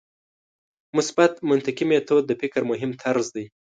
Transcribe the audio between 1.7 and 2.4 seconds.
میتود د